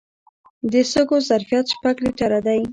[0.71, 2.61] د سږو ظرفیت شپږ لیټره دی.